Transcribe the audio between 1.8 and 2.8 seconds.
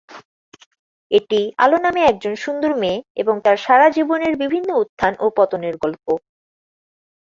নামের একজন সুন্দর